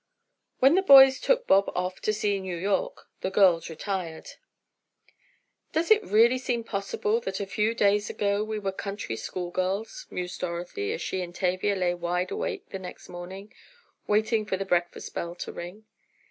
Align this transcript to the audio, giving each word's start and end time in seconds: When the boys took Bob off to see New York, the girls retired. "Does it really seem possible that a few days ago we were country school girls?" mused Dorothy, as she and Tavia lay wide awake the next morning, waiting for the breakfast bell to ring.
When 0.57 0.73
the 0.73 0.81
boys 0.81 1.19
took 1.19 1.45
Bob 1.45 1.71
off 1.75 2.01
to 2.01 2.11
see 2.11 2.39
New 2.39 2.57
York, 2.57 3.07
the 3.19 3.29
girls 3.29 3.69
retired. 3.69 4.29
"Does 5.73 5.91
it 5.91 6.01
really 6.03 6.39
seem 6.39 6.63
possible 6.63 7.21
that 7.21 7.39
a 7.39 7.45
few 7.45 7.75
days 7.75 8.09
ago 8.09 8.43
we 8.43 8.57
were 8.57 8.71
country 8.71 9.15
school 9.15 9.51
girls?" 9.51 10.07
mused 10.09 10.41
Dorothy, 10.41 10.91
as 10.91 11.03
she 11.03 11.21
and 11.21 11.35
Tavia 11.35 11.75
lay 11.75 11.93
wide 11.93 12.31
awake 12.31 12.69
the 12.69 12.79
next 12.79 13.09
morning, 13.09 13.53
waiting 14.07 14.43
for 14.43 14.57
the 14.57 14.65
breakfast 14.65 15.13
bell 15.13 15.35
to 15.35 15.51
ring. 15.51 15.85